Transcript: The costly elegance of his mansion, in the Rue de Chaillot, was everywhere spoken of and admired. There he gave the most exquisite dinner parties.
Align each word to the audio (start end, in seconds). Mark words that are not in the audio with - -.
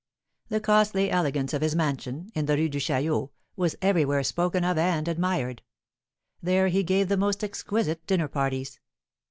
The 0.49 0.59
costly 0.59 1.11
elegance 1.11 1.53
of 1.53 1.61
his 1.61 1.75
mansion, 1.75 2.31
in 2.33 2.47
the 2.47 2.57
Rue 2.57 2.69
de 2.69 2.79
Chaillot, 2.79 3.29
was 3.55 3.75
everywhere 3.83 4.23
spoken 4.23 4.63
of 4.65 4.75
and 4.75 5.07
admired. 5.07 5.61
There 6.41 6.69
he 6.69 6.81
gave 6.81 7.07
the 7.07 7.17
most 7.17 7.43
exquisite 7.43 8.07
dinner 8.07 8.27
parties. 8.27 8.79